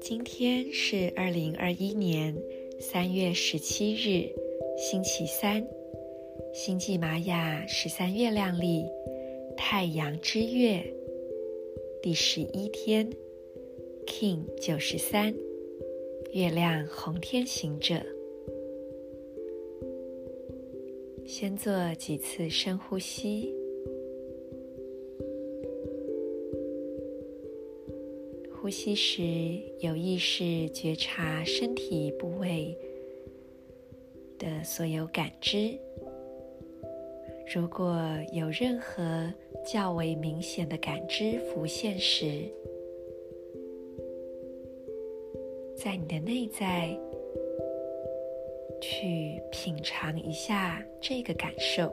[0.00, 2.36] 今天是二零二一年
[2.80, 4.30] 三月十七日，
[4.76, 5.66] 星期三，
[6.52, 8.84] 星际玛雅十三月亮历
[9.56, 10.82] 太阳之月
[12.02, 13.10] 第十一天
[14.06, 15.34] ，King 九十三，
[16.32, 18.15] 月亮红天行者。
[21.26, 23.52] 先做几次深呼吸。
[28.54, 29.22] 呼吸时，
[29.80, 32.78] 有意识觉察身体部位
[34.38, 35.76] 的所有感知。
[37.52, 38.00] 如果
[38.32, 39.32] 有任何
[39.64, 42.44] 较为明显的感知浮现时，
[45.76, 46.96] 在你的内在
[48.80, 51.92] 去品尝一下这个感受。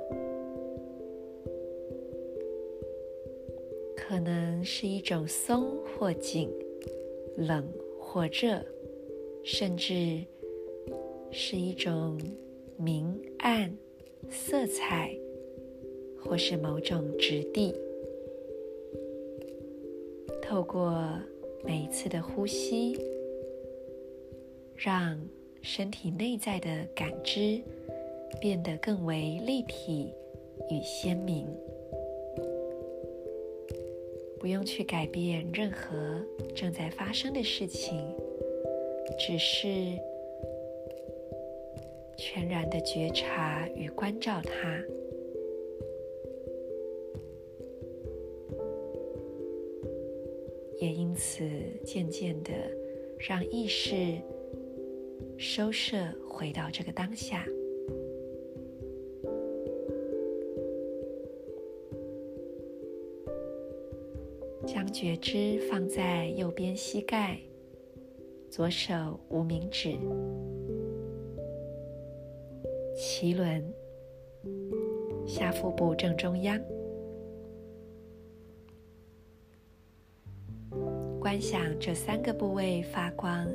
[3.95, 6.49] 可能是一种松或紧。
[7.35, 7.67] 冷
[7.99, 8.63] 或热，
[9.43, 10.23] 甚至
[11.31, 12.21] 是一种
[12.77, 13.75] 明暗、
[14.29, 15.17] 色彩，
[16.15, 17.73] 或是某种质地。
[20.43, 21.19] 透过
[21.65, 22.95] 每一次的呼吸，
[24.75, 25.19] 让
[25.63, 27.59] 身体内在的感知
[28.39, 30.13] 变得更为立体
[30.69, 31.47] 与鲜明。
[34.39, 36.21] 不用去改变任何
[36.53, 37.97] 正在发生的事情，
[39.17, 39.67] 只是
[42.17, 44.83] 全然的觉察与关照它，
[50.81, 51.49] 也因此
[51.85, 52.51] 渐渐的
[53.17, 54.17] 让意识
[55.37, 55.95] 收摄
[56.27, 57.45] 回到这个当下。
[64.65, 67.37] 将觉知放在右边膝盖，
[68.49, 69.89] 左手无名指，
[72.95, 73.61] 脐轮，
[75.27, 76.57] 下腹部正中央。
[81.19, 83.47] 观想这三个部位发光，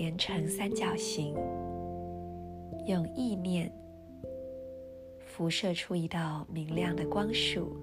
[0.00, 1.34] 连成三角形，
[2.86, 3.70] 用意念
[5.18, 7.76] 辐射出一道明亮的光束。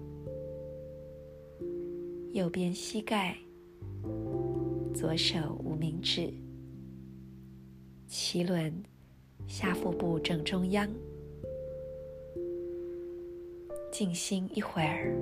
[2.33, 3.37] 右边膝盖，
[4.95, 6.33] 左手无名指，
[8.09, 8.73] 脐轮，
[9.45, 10.89] 下腹部正中央。
[13.91, 15.15] 静心一会儿，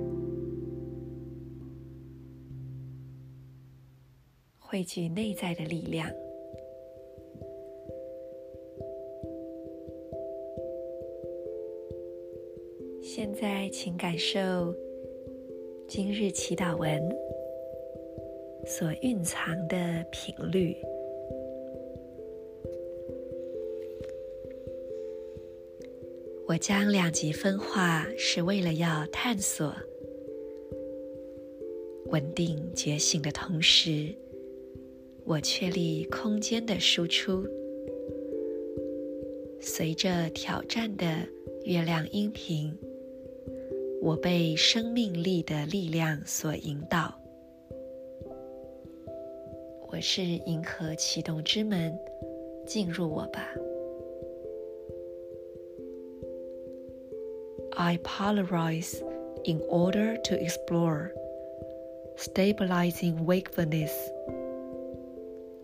[4.58, 6.10] 汇聚内在的力量。
[13.38, 14.74] 在，请感受。
[15.86, 16.98] 今日祈祷文
[18.64, 20.74] 所蕴藏的频率，
[26.46, 29.70] 我将两极分化，是为了要探索
[32.06, 34.14] 稳定觉醒的同时，
[35.24, 37.46] 我确立空间的输出。
[39.60, 41.04] 随着挑战的
[41.64, 42.74] 月亮音频。
[44.05, 47.13] 我被生命力的力量所引导。
[49.89, 51.97] 我是银河启动之门，
[52.65, 53.53] 进入我吧。
[57.77, 59.01] I polarize
[59.45, 61.11] in order to explore,
[62.17, 63.91] stabilizing wakefulness.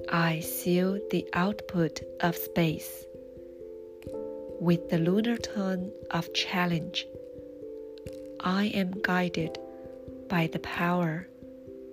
[0.07, 3.05] I seal the output of space
[4.59, 7.05] with the lunar tone of challenge.
[8.41, 9.57] I am guided
[10.29, 11.27] by the power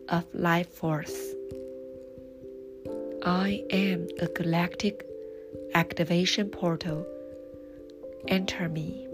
[0.08, 1.34] of life force.
[3.24, 5.06] I am a galactic
[5.74, 7.06] activation portal.
[8.28, 9.06] Enter me.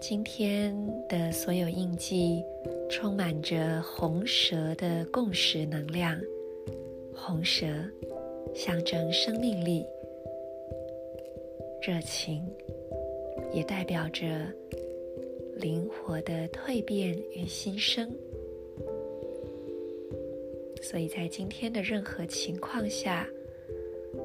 [0.00, 0.76] 今天
[1.08, 2.44] 的所有印记
[2.90, 6.20] 充满着红蛇的共识能量。
[7.14, 7.66] 红蛇
[8.54, 9.86] 象征生命力。
[11.87, 12.43] 热情
[13.53, 14.25] 也代表着
[15.55, 18.13] 灵活的蜕变与新生，
[20.81, 23.25] 所以在今天的任何情况下，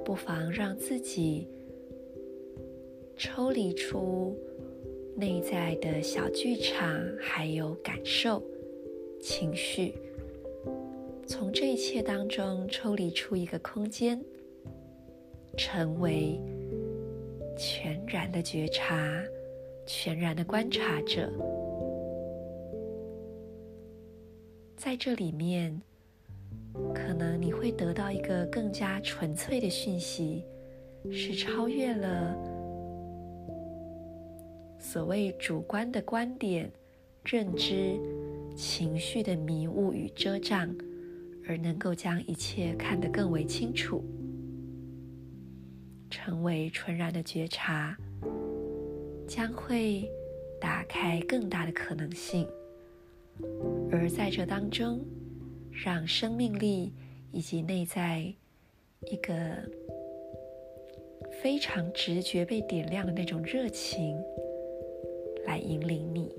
[0.04, 1.46] 不妨让自己
[3.16, 4.36] 抽离出
[5.14, 8.42] 内在的小剧场，还有感受、
[9.20, 9.94] 情绪，
[11.28, 14.20] 从这一切当中抽离出一个空间。
[15.54, 16.40] 成为
[17.56, 19.22] 全然的觉察、
[19.86, 21.30] 全然的观察者。
[24.76, 25.80] 在这里面，
[26.94, 30.44] 可能你会得到一个更加纯粹的讯息，
[31.10, 32.36] 是超越了
[34.78, 36.68] 所谓主观的观点、
[37.24, 37.96] 认知、
[38.56, 40.74] 情绪的迷雾与遮障，
[41.46, 44.02] 而能够将一切看得更为清楚，
[46.12, 47.96] 成为纯然的觉察，
[49.26, 50.06] 将会
[50.60, 52.46] 打开更大的可能性。
[53.90, 55.00] 而在这当中，
[55.70, 56.92] 让生命力
[57.32, 58.30] 以及内在
[59.10, 59.56] 一个
[61.42, 64.22] 非常直觉被点亮的那种热情，
[65.46, 66.30] 来引领你。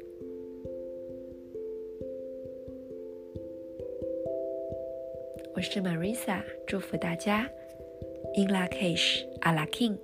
[5.55, 7.49] 我是 Marisa，祝福大家
[8.35, 9.23] in Lakesh
[9.67, 9.99] King.